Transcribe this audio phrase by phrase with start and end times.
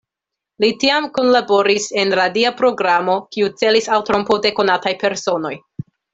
[0.63, 5.55] Li tiam kunlaboris en radia programo, kiu celis al trompo de konataj personoj.